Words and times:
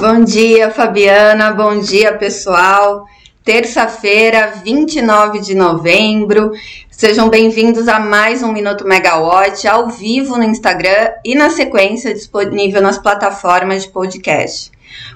Bom 0.00 0.24
dia, 0.24 0.70
Fabiana. 0.70 1.52
Bom 1.52 1.78
dia, 1.78 2.12
pessoal. 2.16 3.06
Terça-feira, 3.44 4.52
29 4.64 5.40
de 5.40 5.54
novembro. 5.54 6.50
Sejam 6.90 7.28
bem-vindos 7.28 7.86
a 7.86 8.00
mais 8.00 8.42
um 8.42 8.52
Minuto 8.52 8.86
Megawatt 8.86 9.66
ao 9.68 9.88
vivo 9.88 10.36
no 10.36 10.42
Instagram 10.42 11.12
e 11.24 11.34
na 11.34 11.48
sequência 11.48 12.12
disponível 12.12 12.82
nas 12.82 12.98
plataformas 12.98 13.84
de 13.84 13.90
podcast. 13.90 14.72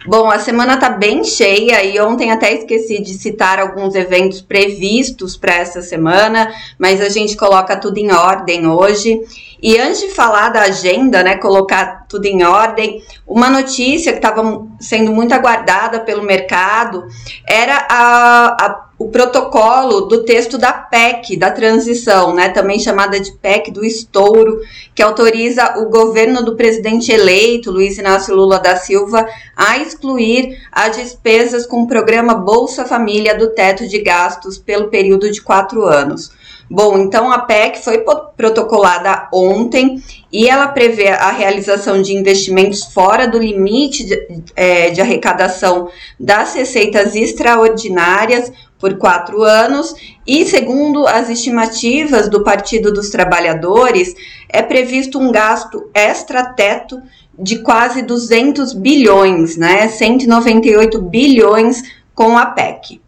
Bom, 0.06 0.30
a 0.30 0.38
semana 0.38 0.77
tá 0.77 0.90
bem 0.90 1.24
cheia 1.24 1.84
e 1.84 2.00
ontem 2.00 2.30
até 2.30 2.52
esqueci 2.52 3.00
de 3.02 3.14
citar 3.14 3.58
alguns 3.58 3.95
eventos 3.95 4.40
previstos 4.40 5.36
para 5.36 5.54
essa 5.54 5.82
semana, 5.82 6.52
mas 6.79 7.00
a 7.00 7.08
gente 7.08 7.36
coloca 7.36 7.76
tudo 7.76 7.98
em 7.98 8.12
ordem 8.12 8.66
hoje. 8.66 9.20
E 9.61 9.79
antes 9.79 10.00
de 10.00 10.09
falar 10.11 10.50
da 10.50 10.62
agenda, 10.62 11.22
né, 11.22 11.36
colocar 11.36 12.06
tudo 12.09 12.27
em 12.27 12.45
ordem, 12.45 13.02
uma 13.27 13.51
notícia 13.51 14.12
que 14.12 14.19
estava 14.19 14.66
sendo 14.80 15.12
muito 15.12 15.34
aguardada 15.34 16.01
pelo 16.01 16.23
mercado 16.23 17.06
era 17.46 17.87
a, 17.91 18.56
a 18.60 18.88
o 18.98 19.09
protocolo 19.10 20.02
do 20.02 20.24
texto 20.24 20.59
da 20.59 20.73
PEC, 20.73 21.37
da 21.37 21.52
transição, 21.52 22.34
né, 22.34 22.48
também 22.48 22.80
chamada 22.80 23.20
de 23.20 23.30
PEC 23.32 23.70
do 23.70 23.84
estouro, 23.84 24.60
que 24.92 25.01
autoriza 25.01 25.79
o 25.79 25.88
governo 25.88 26.45
do 26.45 26.56
presidente 26.56 27.12
eleito, 27.12 27.70
Luiz 27.70 27.96
Inácio 27.96 28.34
Lula 28.34 28.59
da 28.59 28.74
Silva, 28.74 29.24
a 29.56 29.79
excluir 29.79 30.60
as 30.73 30.96
despesas 30.96 31.65
com 31.65 31.82
o 31.82 31.87
programa 31.87 32.34
Bolsa 32.34 32.84
Família 32.84 33.38
do 33.38 33.51
teto 33.51 33.87
de 33.87 34.01
gastos 34.01 34.59
pelo 34.59 34.88
período 34.88 35.30
de 35.30 35.40
quatro 35.40 35.84
anos. 35.84 36.32
Bom, 36.70 36.98
então 36.98 37.32
a 37.32 37.38
PEC 37.38 37.82
foi 37.82 38.04
protocolada 38.36 39.26
ontem 39.32 40.02
e 40.30 40.46
ela 40.46 40.68
prevê 40.68 41.09
a 41.09 41.30
realização 41.30 42.02
de 42.02 42.14
investimentos 42.14 42.84
fora 42.84 43.26
do 43.26 43.38
limite 43.38 44.04
de, 44.04 44.43
é, 44.54 44.90
de 44.90 45.01
arrecadação 45.01 45.88
das 46.20 46.54
receitas 46.54 47.15
extraordinárias 47.15 48.52
por 48.78 48.98
quatro 48.98 49.43
anos 49.43 49.95
e, 50.26 50.45
segundo 50.46 51.06
as 51.06 51.30
estimativas 51.30 52.28
do 52.28 52.45
Partido 52.45 52.93
dos 52.93 53.09
Trabalhadores, 53.09 54.15
é 54.48 54.62
previsto 54.62 55.18
um 55.18 55.32
gasto 55.32 55.88
extra-teto 55.95 57.00
de 57.38 57.60
quase 57.60 58.02
200 58.02 58.74
bilhões, 58.74 59.56
né? 59.56 59.88
198 59.88 61.00
bilhões 61.00 61.82
com 62.15 62.37
a 62.37 62.46
PEC. 62.46 63.00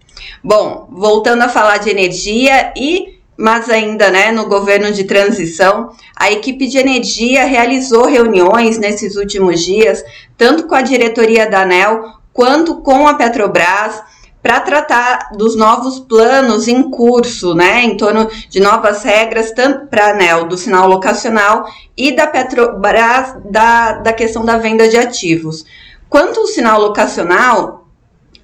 Bom, 0.43 0.89
voltando 0.91 1.43
a 1.43 1.49
falar 1.49 1.79
de 1.79 1.91
energia 1.91 2.73
e 2.77 3.20
mas 3.41 3.71
ainda 3.71 4.11
né, 4.11 4.31
no 4.31 4.47
governo 4.47 4.93
de 4.93 5.05
transição, 5.05 5.93
a 6.15 6.31
equipe 6.31 6.69
de 6.69 6.77
energia 6.77 7.47
realizou 7.47 8.05
reuniões 8.05 8.77
nesses 8.77 9.17
últimos 9.17 9.65
dias, 9.65 10.05
tanto 10.37 10.67
com 10.67 10.75
a 10.75 10.83
diretoria 10.83 11.49
da 11.49 11.63
ANEL 11.63 12.05
quanto 12.35 12.83
com 12.83 13.09
a 13.09 13.15
Petrobras, 13.15 14.03
para 14.43 14.61
tratar 14.61 15.31
dos 15.37 15.57
novos 15.57 15.99
planos 15.99 16.69
em 16.69 16.91
curso, 16.91 17.55
né, 17.55 17.83
em 17.83 17.97
torno 17.97 18.29
de 18.49 18.61
novas 18.61 19.03
regras, 19.05 19.53
tanto 19.53 19.87
para 19.87 20.07
a 20.07 20.11
ANEL 20.11 20.45
do 20.47 20.59
sinal 20.59 20.87
locacional 20.87 21.65
e 21.97 22.13
da 22.13 22.27
Petrobras 22.27 23.37
da, 23.51 23.93
da 23.93 24.13
questão 24.13 24.45
da 24.45 24.59
venda 24.59 24.87
de 24.87 24.99
ativos. 24.99 25.65
Quanto 26.11 26.41
ao 26.41 26.47
sinal 26.47 26.79
locacional, 26.79 27.87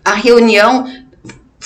a 0.03 0.15
reunião 0.15 0.87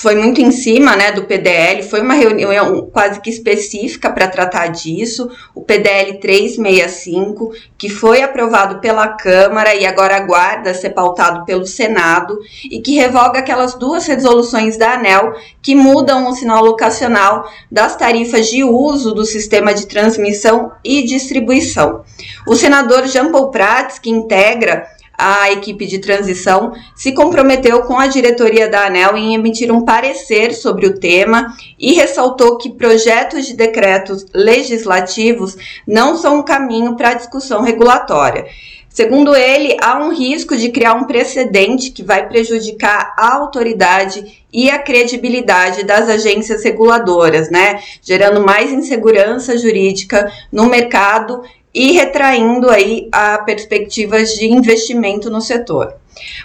foi 0.01 0.15
muito 0.15 0.41
em 0.41 0.49
cima 0.49 0.95
né, 0.95 1.11
do 1.11 1.25
PDL, 1.25 1.83
foi 1.83 2.01
uma 2.01 2.15
reunião 2.15 2.89
quase 2.91 3.21
que 3.21 3.29
específica 3.29 4.09
para 4.09 4.27
tratar 4.27 4.65
disso, 4.67 5.29
o 5.53 5.61
PDL 5.61 6.19
365, 6.19 7.51
que 7.77 7.87
foi 7.87 8.23
aprovado 8.23 8.79
pela 8.79 9.09
Câmara 9.09 9.75
e 9.75 9.85
agora 9.85 10.17
aguarda 10.17 10.73
ser 10.73 10.89
pautado 10.89 11.45
pelo 11.45 11.67
Senado, 11.67 12.39
e 12.63 12.81
que 12.81 12.95
revoga 12.95 13.37
aquelas 13.37 13.75
duas 13.75 14.07
resoluções 14.07 14.75
da 14.75 14.93
ANEL 14.93 15.35
que 15.61 15.75
mudam 15.75 16.27
o 16.27 16.33
sinal 16.33 16.65
locacional 16.65 17.47
das 17.71 17.95
tarifas 17.95 18.49
de 18.49 18.63
uso 18.63 19.13
do 19.13 19.23
sistema 19.23 19.71
de 19.71 19.85
transmissão 19.85 20.71
e 20.83 21.03
distribuição. 21.03 22.03
O 22.47 22.55
senador 22.55 23.05
Jean 23.05 23.31
Paul 23.31 23.51
Prats, 23.51 23.99
que 23.99 24.09
integra 24.09 24.83
a 25.21 25.51
equipe 25.51 25.85
de 25.85 25.99
transição 25.99 26.73
se 26.95 27.11
comprometeu 27.11 27.83
com 27.83 27.99
a 27.99 28.07
diretoria 28.07 28.67
da 28.67 28.87
ANEL 28.87 29.15
em 29.15 29.35
emitir 29.35 29.71
um 29.71 29.85
parecer 29.85 30.51
sobre 30.53 30.87
o 30.87 30.99
tema 30.99 31.55
e 31.77 31.93
ressaltou 31.93 32.57
que 32.57 32.71
projetos 32.71 33.45
de 33.45 33.53
decretos 33.53 34.25
legislativos 34.33 35.55
não 35.87 36.17
são 36.17 36.39
um 36.39 36.43
caminho 36.43 36.95
para 36.95 37.09
a 37.09 37.13
discussão 37.13 37.61
regulatória. 37.61 38.47
Segundo 38.89 39.33
ele, 39.33 39.77
há 39.79 40.03
um 40.03 40.11
risco 40.11 40.57
de 40.57 40.69
criar 40.69 40.95
um 40.95 41.05
precedente 41.05 41.91
que 41.91 42.03
vai 42.03 42.27
prejudicar 42.27 43.13
a 43.17 43.35
autoridade 43.35 44.43
e 44.51 44.69
a 44.69 44.79
credibilidade 44.79 45.85
das 45.85 46.09
agências 46.09 46.61
reguladoras, 46.63 47.49
né? 47.49 47.79
Gerando 48.01 48.43
mais 48.43 48.69
insegurança 48.69 49.57
jurídica 49.57 50.29
no 50.51 50.65
mercado 50.65 51.41
e 51.73 51.93
retraindo 51.93 52.69
aí 52.69 53.07
a 53.11 53.37
perspectivas 53.39 54.29
de 54.29 54.45
investimento 54.45 55.29
no 55.29 55.41
setor. 55.41 55.95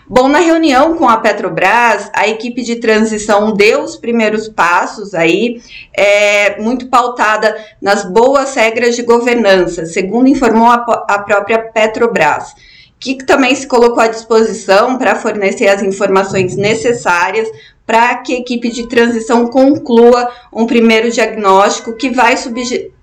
Bom, 0.09 0.29
na 0.29 0.39
reunião 0.39 0.95
com 0.95 1.09
a 1.09 1.17
Petrobras, 1.17 2.09
a 2.15 2.29
equipe 2.29 2.63
de 2.63 2.77
transição 2.77 3.53
deu 3.53 3.83
os 3.83 3.97
primeiros 3.97 4.49
passos 4.49 5.13
aí, 5.13 5.61
é, 5.93 6.61
muito 6.61 6.87
pautada 6.87 7.57
nas 7.83 8.05
boas 8.05 8.55
regras 8.55 8.95
de 8.95 9.03
governança, 9.03 9.85
segundo 9.85 10.29
informou 10.29 10.69
a, 10.69 11.05
a 11.09 11.19
própria 11.19 11.59
Petrobras, 11.59 12.55
que 12.99 13.17
também 13.17 13.55
se 13.55 13.67
colocou 13.67 14.01
à 14.01 14.09
disposição 14.09 14.97
para 14.97 15.17
fornecer 15.17 15.69
as 15.69 15.83
informações 15.83 16.57
necessárias 16.57 17.49
para 17.85 18.17
que 18.17 18.35
a 18.35 18.39
equipe 18.39 18.71
de 18.71 18.89
transição 18.89 19.47
conclua 19.47 20.29
um 20.53 20.67
primeiro 20.67 21.11
diagnóstico 21.11 21.95
que 21.95 22.11
vai 22.11 22.37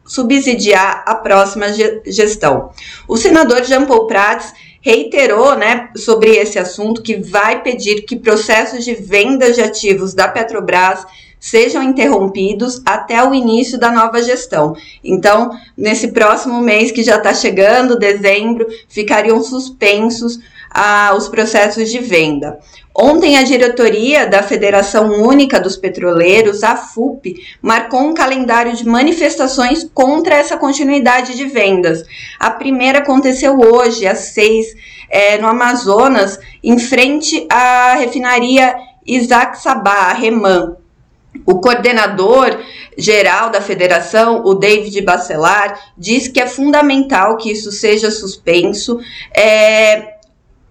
subsidiar 0.05 1.03
a 1.05 1.15
próxima 1.15 1.67
gestão. 2.05 2.71
O 3.07 3.17
senador 3.17 3.63
Jean 3.63 3.85
Paul 3.85 4.07
Prats 4.07 4.53
reiterou 4.81 5.55
né, 5.55 5.89
sobre 5.95 6.31
esse 6.31 6.59
assunto 6.59 7.01
que 7.01 7.15
vai 7.15 7.63
pedir 7.63 8.01
que 8.01 8.17
processos 8.17 8.83
de 8.83 8.93
venda 8.93 9.51
de 9.51 9.61
ativos 9.61 10.13
da 10.13 10.27
Petrobras 10.27 11.05
sejam 11.43 11.83
interrompidos 11.83 12.81
até 12.85 13.21
o 13.21 13.35
início 13.35 13.77
da 13.77 13.91
nova 13.91 14.23
gestão. 14.23 14.73
Então, 15.03 15.51
nesse 15.77 16.13
próximo 16.13 16.61
mês 16.61 16.89
que 16.89 17.03
já 17.03 17.17
está 17.17 17.33
chegando, 17.33 17.99
dezembro, 17.99 18.65
ficariam 18.87 19.43
suspensos 19.43 20.39
ah, 20.73 21.13
os 21.17 21.27
processos 21.27 21.91
de 21.91 21.99
venda. 21.99 22.57
Ontem, 22.95 23.37
a 23.37 23.43
diretoria 23.43 24.25
da 24.25 24.41
Federação 24.41 25.21
Única 25.21 25.59
dos 25.59 25.75
Petroleiros, 25.75 26.63
a 26.63 26.77
FUP, 26.77 27.35
marcou 27.61 27.99
um 27.99 28.13
calendário 28.13 28.73
de 28.73 28.87
manifestações 28.87 29.83
contra 29.93 30.35
essa 30.35 30.55
continuidade 30.55 31.35
de 31.35 31.45
vendas. 31.45 32.05
A 32.39 32.51
primeira 32.51 32.99
aconteceu 32.99 33.59
hoje, 33.59 34.07
às 34.07 34.19
seis, 34.33 34.67
é, 35.09 35.37
no 35.39 35.47
Amazonas, 35.47 36.39
em 36.63 36.79
frente 36.79 37.45
à 37.51 37.95
refinaria 37.95 38.73
Isaac 39.05 39.61
Sabá, 39.61 40.09
a 40.09 40.13
Reman. 40.13 40.77
O 41.45 41.59
coordenador 41.59 42.57
geral 42.97 43.49
da 43.49 43.59
federação, 43.59 44.43
o 44.45 44.53
David 44.53 45.01
Bacelar, 45.01 45.79
diz 45.97 46.27
que 46.27 46.39
é 46.39 46.47
fundamental 46.47 47.37
que 47.37 47.51
isso 47.51 47.71
seja 47.71 48.11
suspenso. 48.11 48.99
É, 49.35 50.13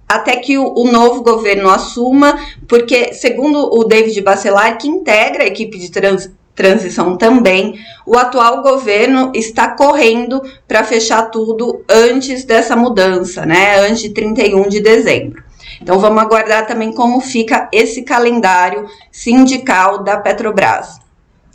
até 0.08 0.36
que 0.36 0.58
o, 0.58 0.72
o, 0.74 0.90
novo 0.90 1.22
governo 1.22 1.68
assuma, 1.68 2.38
porque, 2.68 3.14
segundo 3.14 3.74
o 3.74 3.84
David 3.84 4.20
Bacelar, 4.20 4.78
que 4.78 4.86
integra 4.88 5.44
a 5.44 5.46
equipe 5.46 5.78
de 5.78 5.90
trans, 5.90 6.30
transição 6.54 7.16
também, 7.16 7.78
o 8.06 8.16
atual 8.16 8.62
governo 8.62 9.32
está 9.34 9.68
correndo 9.68 10.42
para 10.68 10.84
fechar 10.84 11.30
tudo 11.30 11.82
antes 11.88 12.44
dessa 12.44 12.76
mudança, 12.76 13.47
né? 13.47 13.80
Antes 13.80 14.03
de 14.03 14.10
31 14.10 14.68
de 14.68 14.80
dezembro. 14.80 15.42
Então 15.82 15.98
vamos 15.98 16.22
aguardar 16.22 16.64
também 16.64 16.92
como 16.92 17.20
fica 17.20 17.68
esse 17.72 18.02
calendário 18.02 18.88
sindical 19.10 20.04
da 20.04 20.16
Petrobras. 20.16 21.02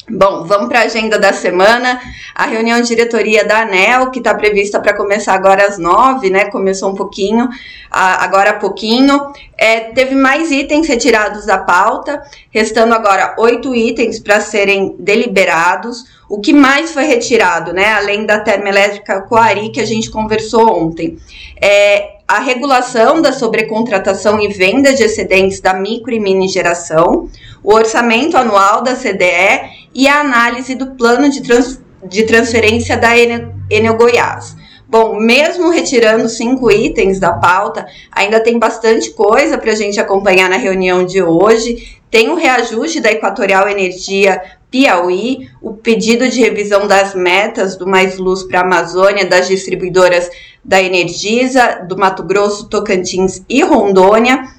Bom, 0.10 0.46
vamos 0.46 0.70
para 0.70 0.80
a 0.80 0.84
agenda 0.84 1.20
da 1.20 1.34
semana. 1.34 2.00
A 2.34 2.46
reunião 2.46 2.80
de 2.80 2.88
diretoria 2.88 3.44
da 3.44 3.62
ANEL, 3.62 4.10
que 4.10 4.20
está 4.20 4.34
prevista 4.34 4.80
para 4.80 4.96
começar 4.96 5.34
agora 5.34 5.66
às 5.66 5.78
nove, 5.78 6.30
né? 6.30 6.46
Começou 6.46 6.92
um 6.92 6.96
pouquinho, 6.96 7.50
agora 7.92 8.52
há 8.52 8.54
pouquinho. 8.54 9.20
É, 9.58 9.80
teve 9.92 10.16
mais 10.16 10.50
itens 10.50 10.88
retirados 10.88 11.46
da 11.46 11.58
pauta, 11.58 12.22
restando 12.52 12.94
agora 12.94 13.36
oito 13.38 13.76
itens 13.76 14.18
para 14.18 14.40
serem 14.40 14.96
deliberados. 14.98 16.06
O 16.30 16.40
que 16.40 16.54
mais 16.54 16.92
foi 16.92 17.04
retirado, 17.04 17.74
né? 17.74 17.94
Além 17.94 18.26
da 18.26 18.40
termoelétrica 18.40 19.22
Coari, 19.24 19.72
que 19.72 19.82
a 19.82 19.86
gente 19.86 20.10
conversou 20.10 20.86
ontem. 20.86 21.18
É, 21.62 22.17
a 22.28 22.40
regulação 22.40 23.22
da 23.22 23.32
sobrecontratação 23.32 24.40
e 24.42 24.50
venda 24.50 24.94
de 24.94 25.02
excedentes 25.02 25.62
da 25.62 25.74
micro 25.74 26.14
e 26.14 26.20
mini 26.20 26.50
geração, 26.50 27.30
o 27.64 27.74
orçamento 27.74 28.36
anual 28.36 28.82
da 28.82 28.96
CDE 28.96 29.88
e 29.96 30.10
a 30.10 30.20
análise 30.20 30.76
do 30.76 30.88
plano 30.88 31.30
de, 31.30 31.42
trans, 31.42 31.82
de 32.04 32.24
transferência 32.24 32.98
da 32.98 33.18
Enel, 33.18 33.96
Goiás. 33.96 34.58
Bom, 34.90 35.20
mesmo 35.20 35.70
retirando 35.70 36.28
cinco 36.28 36.70
itens 36.70 37.20
da 37.20 37.34
pauta, 37.34 37.86
ainda 38.12 38.42
tem 38.42 38.60
bastante 38.60 39.12
coisa 39.12 39.58
para 39.58 39.72
a 39.72 39.76
gente 39.76 40.00
acompanhar 40.00 40.50
na 40.50 40.58
reunião 40.58 41.06
de 41.06 41.22
hoje. 41.24 41.98
Tem 42.10 42.30
o 42.30 42.36
reajuste 42.36 43.02
da 43.02 43.12
Equatorial 43.12 43.68
Energia 43.68 44.42
Piauí, 44.70 45.50
o 45.62 45.74
pedido 45.74 46.28
de 46.28 46.42
revisão 46.42 46.88
das 46.88 47.16
metas 47.16 47.78
do 47.78 47.88
Mais 47.88 48.18
Luz 48.18 48.44
para 48.44 48.60
a 48.60 48.64
Amazônia 48.64 49.26
das 49.26 49.48
distribuidoras 49.48 50.30
da 50.64 50.82
Energisa, 50.82 51.86
do 51.88 51.98
Mato 51.98 52.24
Grosso, 52.24 52.68
Tocantins 52.68 53.42
e 53.48 53.64
Rondônia 53.64 54.58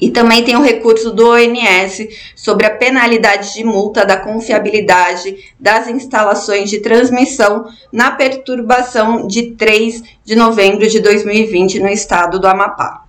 e 0.00 0.10
também 0.10 0.42
tem 0.42 0.56
o 0.56 0.62
recurso 0.62 1.10
do 1.10 1.28
ONS 1.30 2.08
sobre 2.34 2.66
a 2.66 2.70
penalidade 2.70 3.54
de 3.54 3.62
multa 3.64 4.04
da 4.04 4.16
confiabilidade 4.16 5.52
das 5.60 5.88
instalações 5.88 6.70
de 6.70 6.80
transmissão 6.80 7.66
na 7.92 8.10
perturbação 8.10 9.26
de 9.26 9.52
3 9.52 10.02
de 10.24 10.34
novembro 10.34 10.88
de 10.88 11.00
2020 11.00 11.80
no 11.80 11.88
estado 11.88 12.40
do 12.40 12.46
Amapá. 12.46 13.04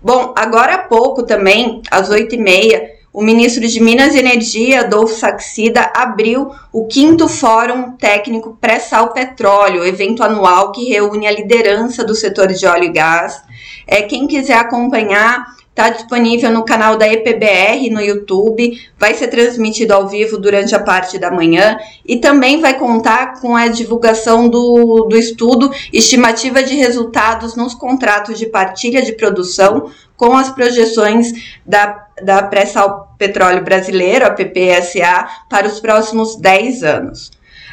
Bom, 0.00 0.32
agora 0.36 0.74
há 0.74 0.78
pouco 0.78 1.22
também, 1.24 1.82
às 1.90 2.08
8h30, 2.08 2.91
o 3.12 3.22
ministro 3.22 3.68
de 3.68 3.78
Minas 3.78 4.14
e 4.14 4.18
Energia, 4.18 4.80
Adolfo 4.80 5.14
Saxida, 5.14 5.92
abriu 5.94 6.50
o 6.72 6.86
quinto 6.86 7.28
Fórum 7.28 7.92
Técnico 7.92 8.56
Pré-Sal 8.58 9.12
Petróleo, 9.12 9.84
evento 9.84 10.22
anual 10.22 10.72
que 10.72 10.88
reúne 10.88 11.26
a 11.26 11.32
liderança 11.32 12.02
do 12.02 12.14
setor 12.14 12.48
de 12.48 12.64
óleo 12.64 12.84
e 12.84 12.92
gás. 12.92 13.42
É, 13.86 14.00
quem 14.02 14.26
quiser 14.26 14.56
acompanhar 14.56 15.44
Está 15.72 15.88
disponível 15.88 16.50
no 16.50 16.66
canal 16.66 16.98
da 16.98 17.08
EPBR 17.08 17.88
no 17.90 18.02
YouTube, 18.02 18.78
vai 18.98 19.14
ser 19.14 19.28
transmitido 19.28 19.94
ao 19.94 20.06
vivo 20.06 20.36
durante 20.36 20.74
a 20.74 20.78
parte 20.78 21.18
da 21.18 21.30
manhã 21.30 21.78
e 22.06 22.18
também 22.18 22.60
vai 22.60 22.78
contar 22.78 23.40
com 23.40 23.56
a 23.56 23.68
divulgação 23.68 24.50
do, 24.50 25.06
do 25.08 25.16
estudo 25.16 25.72
Estimativa 25.90 26.62
de 26.62 26.74
Resultados 26.74 27.56
nos 27.56 27.72
Contratos 27.72 28.38
de 28.38 28.44
Partilha 28.44 29.00
de 29.00 29.14
Produção 29.14 29.90
com 30.14 30.36
as 30.36 30.50
projeções 30.50 31.32
da, 31.64 32.06
da 32.22 32.42
Pré-Sal 32.42 33.14
Petróleo 33.16 33.64
Brasileiro, 33.64 34.26
a 34.26 34.30
PPSA, 34.30 35.26
para 35.48 35.66
os 35.66 35.80
próximos 35.80 36.36
10 36.36 36.82
anos. 36.82 37.30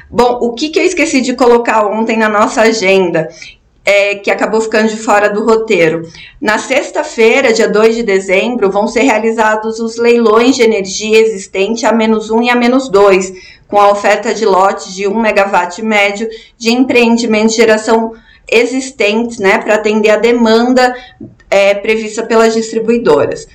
Bom, 0.10 0.40
o 0.42 0.54
que, 0.54 0.69
que 0.69 0.80
eu 0.80 0.86
esqueci 0.86 1.19
de 1.19 1.36
colocar 1.36 1.86
ontem 1.86 2.18
na 2.18 2.30
nossa 2.30 2.62
agenda? 2.62 3.28
É, 3.90 4.14
que 4.14 4.30
acabou 4.30 4.62
ficando 4.62 4.88
de 4.88 4.98
fora 4.98 5.32
do 5.32 5.44
roteiro. 5.44 6.08
Na 6.40 6.60
sexta-feira, 6.60 7.52
dia 7.52 7.68
2 7.68 7.96
de 7.96 8.04
dezembro, 8.04 8.70
vão 8.70 8.88
ser 8.88 9.02
realizados 9.02 9.80
os 9.80 9.98
leilões 9.98 10.56
de 10.56 10.62
energia 10.62 11.20
existente 11.20 11.88
a 11.88 11.92
menos 11.92 12.30
1 12.30 12.44
e 12.44 12.50
a 12.52 12.56
menos 12.56 12.88
2, 12.88 13.34
com 13.68 13.80
a 13.80 13.90
oferta 13.90 14.32
de 14.32 14.46
lotes 14.46 14.94
de 14.94 15.08
1 15.08 15.20
megawatt 15.20 15.82
médio 15.82 16.30
de 16.56 16.70
empreendimentos 16.70 17.56
de 17.56 17.62
geração 17.62 18.14
existentes, 18.48 19.40
né, 19.40 19.58
para 19.58 19.74
atender 19.74 20.12
a 20.12 20.18
demanda 20.18 20.96
é, 21.50 21.74
prevista 21.74 22.22
pelas 22.22 22.54
distribuidoras. 22.54 23.48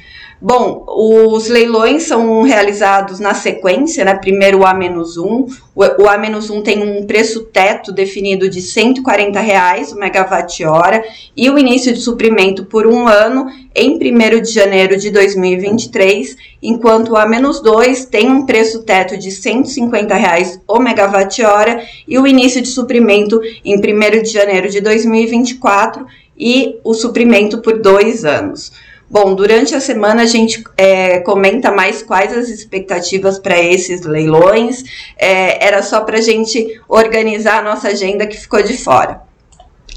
Bom, 0.46 0.84
os 0.86 1.48
leilões 1.48 2.02
são 2.02 2.42
realizados 2.42 3.18
na 3.18 3.32
sequência, 3.32 4.04
né? 4.04 4.14
Primeiro 4.14 4.58
o 4.58 4.66
A-1. 4.66 5.48
O 5.74 5.82
A-1 5.82 6.62
tem 6.62 6.82
um 6.82 7.06
preço 7.06 7.44
teto 7.44 7.90
definido 7.90 8.46
de 8.50 8.60
140 8.60 9.40
reais 9.40 9.90
o 9.90 9.96
megawatt-hora 9.96 11.02
e 11.34 11.48
o 11.48 11.58
início 11.58 11.94
de 11.94 12.00
suprimento 12.00 12.66
por 12.66 12.86
um 12.86 13.08
ano 13.08 13.46
em 13.74 13.94
1 13.94 14.42
de 14.42 14.52
janeiro 14.52 14.98
de 14.98 15.10
2023, 15.10 16.36
enquanto 16.62 17.12
o 17.12 17.16
A-2 17.16 18.06
tem 18.06 18.30
um 18.30 18.44
preço 18.44 18.82
teto 18.82 19.16
de 19.16 19.30
150 19.30 20.14
reais 20.14 20.60
o 20.68 20.78
megawatt-hora 20.78 21.82
e 22.06 22.18
o 22.18 22.26
início 22.26 22.60
de 22.60 22.68
suprimento 22.68 23.40
em 23.64 23.78
1 23.78 24.22
de 24.22 24.28
janeiro 24.28 24.68
de 24.68 24.82
2024 24.82 26.04
e 26.38 26.78
o 26.84 26.92
suprimento 26.92 27.62
por 27.62 27.80
dois 27.80 28.26
anos. 28.26 28.70
Bom, 29.08 29.34
durante 29.34 29.74
a 29.74 29.80
semana 29.80 30.22
a 30.22 30.26
gente 30.26 30.64
é, 30.76 31.20
comenta 31.20 31.70
mais 31.70 32.02
quais 32.02 32.36
as 32.36 32.48
expectativas 32.48 33.38
para 33.38 33.60
esses 33.60 34.02
leilões. 34.02 34.82
É, 35.16 35.64
era 35.64 35.82
só 35.82 36.00
para 36.00 36.18
a 36.18 36.22
gente 36.22 36.80
organizar 36.88 37.58
a 37.58 37.62
nossa 37.62 37.88
agenda 37.88 38.26
que 38.26 38.36
ficou 38.36 38.62
de 38.62 38.76
fora. 38.76 39.22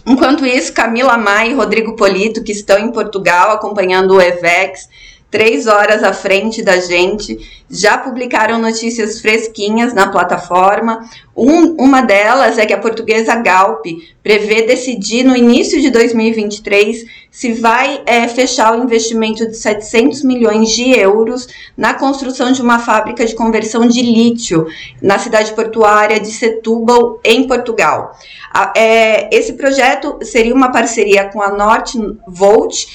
Enquanto 0.05 0.45
isso, 0.45 0.71
Camila 0.71 1.17
Mai 1.17 1.51
e 1.51 1.53
Rodrigo 1.53 1.95
Polito, 1.95 2.43
que 2.43 2.51
estão 2.51 2.79
em 2.79 2.91
Portugal 2.91 3.51
acompanhando 3.51 4.15
o 4.15 4.21
EVEX, 4.21 4.87
três 5.29 5.67
horas 5.67 6.03
à 6.03 6.13
frente 6.13 6.63
da 6.63 6.79
gente, 6.79 7.37
já 7.69 7.97
publicaram 7.97 8.59
notícias 8.59 9.19
fresquinhas 9.19 9.93
na 9.93 10.09
plataforma. 10.09 11.09
Um, 11.35 11.75
uma 11.77 12.01
delas 12.01 12.57
é 12.57 12.65
que 12.65 12.73
a 12.73 12.77
portuguesa 12.77 13.35
Galp 13.35 13.85
prevê 14.23 14.61
decidir 14.63 15.23
no 15.23 15.35
início 15.35 15.81
de 15.81 15.89
2023 15.89 17.05
se 17.29 17.53
vai 17.53 18.01
é, 18.05 18.27
fechar 18.27 18.73
o 18.73 18.83
investimento 18.83 19.45
de 19.45 19.57
700 19.57 20.23
milhões 20.23 20.69
de 20.69 20.97
euros 20.97 21.47
na 21.75 21.93
construção 21.93 22.51
de 22.51 22.61
uma 22.61 22.79
fábrica 22.79 23.25
de 23.25 23.35
conversão 23.35 23.85
de 23.85 24.01
lítio 24.01 24.65
na 25.01 25.19
cidade 25.19 25.53
portuária 25.53 26.19
de 26.19 26.31
Setúbal, 26.31 27.19
em 27.23 27.45
Portugal. 27.47 28.17
É, 28.75 29.35
esse 29.35 29.53
projeto 29.53 30.17
seria 30.23 30.55
uma 30.55 30.71
parceria 30.71 31.25
com 31.25 31.41
a 31.41 31.51
Northvolt 31.51 32.87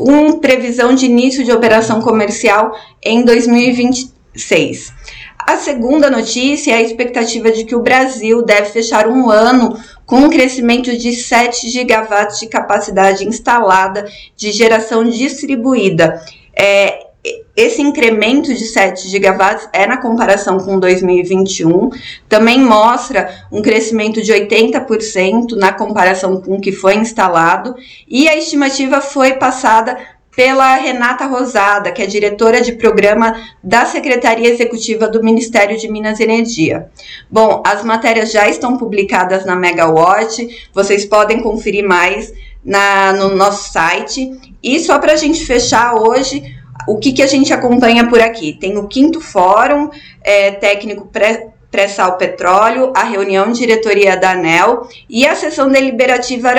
com 0.00 0.38
previsão 0.38 0.94
de 0.94 1.04
início 1.04 1.44
de 1.44 1.52
operação 1.52 2.00
comercial 2.00 2.74
em 3.04 3.22
2026. 3.22 4.94
A 5.38 5.58
segunda 5.58 6.10
notícia 6.10 6.72
é 6.72 6.76
a 6.76 6.82
expectativa 6.82 7.52
de 7.52 7.64
que 7.64 7.74
o 7.74 7.82
Brasil 7.82 8.42
deve 8.42 8.70
fechar 8.70 9.06
um 9.06 9.28
ano 9.28 9.78
com 10.06 10.16
um 10.16 10.30
crescimento 10.30 10.96
de 10.96 11.12
7 11.12 11.68
gigawatts 11.68 12.40
de 12.40 12.46
capacidade 12.46 13.28
instalada 13.28 14.06
de 14.34 14.52
geração 14.52 15.04
distribuída. 15.04 16.22
É, 16.56 17.09
esse 17.54 17.82
incremento 17.82 18.54
de 18.54 18.64
7 18.64 19.08
gigawatts 19.08 19.68
é 19.72 19.86
na 19.86 19.98
comparação 19.98 20.58
com 20.58 20.78
2021, 20.78 21.90
também 22.28 22.60
mostra 22.60 23.44
um 23.52 23.60
crescimento 23.60 24.22
de 24.22 24.32
80% 24.32 25.52
na 25.56 25.72
comparação 25.72 26.40
com 26.40 26.56
o 26.56 26.60
que 26.60 26.72
foi 26.72 26.94
instalado, 26.94 27.74
e 28.08 28.28
a 28.28 28.36
estimativa 28.36 29.00
foi 29.00 29.34
passada 29.34 29.98
pela 30.34 30.76
Renata 30.76 31.26
Rosada, 31.26 31.92
que 31.92 32.00
é 32.00 32.06
diretora 32.06 32.62
de 32.62 32.72
programa 32.72 33.34
da 33.62 33.84
Secretaria 33.84 34.48
Executiva 34.48 35.08
do 35.08 35.22
Ministério 35.22 35.76
de 35.76 35.90
Minas 35.90 36.20
e 36.20 36.22
Energia. 36.22 36.88
Bom, 37.30 37.62
as 37.66 37.84
matérias 37.84 38.30
já 38.30 38.48
estão 38.48 38.78
publicadas 38.78 39.44
na 39.44 39.56
Megawatt, 39.56 40.70
vocês 40.72 41.04
podem 41.04 41.42
conferir 41.42 41.86
mais 41.86 42.32
na, 42.64 43.12
no 43.12 43.36
nosso 43.36 43.72
site. 43.72 44.30
E 44.62 44.78
só 44.80 44.98
para 44.98 45.12
a 45.12 45.16
gente 45.16 45.44
fechar 45.44 45.94
hoje, 45.94 46.59
o 46.86 46.98
que, 46.98 47.12
que 47.12 47.22
a 47.22 47.26
gente 47.26 47.52
acompanha 47.52 48.08
por 48.08 48.20
aqui? 48.20 48.52
Tem 48.52 48.76
o 48.78 48.86
quinto 48.86 49.20
fórum 49.20 49.90
é, 50.22 50.52
técnico 50.52 51.06
pré 51.06 51.48
pré-sal 51.70 52.16
petróleo, 52.16 52.92
a 52.96 53.04
reunião 53.04 53.52
de 53.52 53.60
diretoria 53.60 54.16
da 54.16 54.32
ANEL 54.32 54.88
e 55.08 55.24
a 55.24 55.36
sessão 55.36 55.68
deliberativa, 55.68 56.52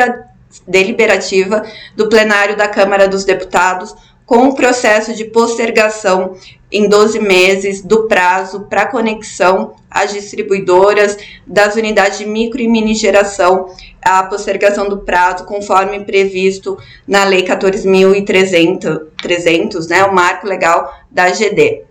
deliberativa 0.65 1.65
do 1.97 2.07
plenário 2.07 2.55
da 2.55 2.69
Câmara 2.69 3.09
dos 3.09 3.25
Deputados 3.25 3.93
com 4.31 4.47
o 4.47 4.55
processo 4.55 5.13
de 5.13 5.25
postergação 5.25 6.37
em 6.71 6.87
12 6.87 7.19
meses 7.19 7.81
do 7.81 8.07
prazo 8.07 8.61
para 8.61 8.85
conexão 8.85 9.73
às 9.89 10.13
distribuidoras 10.13 11.17
das 11.45 11.75
unidades 11.75 12.19
de 12.19 12.25
micro 12.25 12.61
e 12.61 12.67
mini 12.69 12.95
geração, 12.95 13.75
a 14.01 14.23
postergação 14.23 14.87
do 14.87 14.99
prazo 14.99 15.43
conforme 15.43 15.99
previsto 16.05 16.77
na 17.05 17.25
Lei 17.25 17.43
14.300, 17.43 19.89
né, 19.89 20.05
o 20.05 20.15
marco 20.15 20.47
legal 20.47 20.89
da 21.11 21.29
GD. 21.29 21.83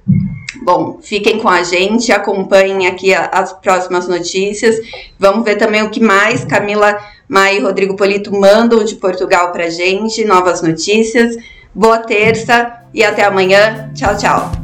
Bom, 0.62 0.98
fiquem 1.02 1.40
com 1.40 1.48
a 1.48 1.62
gente, 1.62 2.10
acompanhem 2.10 2.86
aqui 2.86 3.12
as 3.12 3.52
próximas 3.52 4.08
notícias. 4.08 4.76
Vamos 5.18 5.44
ver 5.44 5.56
também 5.56 5.82
o 5.82 5.90
que 5.90 6.00
mais 6.00 6.42
Camila 6.42 6.98
Mai 7.28 7.58
e 7.58 7.60
Rodrigo 7.60 7.96
Polito 7.96 8.34
mandam 8.34 8.82
de 8.82 8.94
Portugal 8.94 9.52
para 9.52 9.68
gente, 9.68 10.24
novas 10.24 10.62
notícias. 10.62 11.36
Boa 11.74 11.98
terça 11.98 12.84
e 12.92 13.04
até 13.04 13.24
amanhã. 13.24 13.90
Tchau, 13.94 14.16
tchau. 14.16 14.59